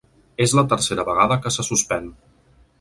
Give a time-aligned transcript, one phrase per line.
[0.45, 2.13] És la tercera vegada que se suspèn.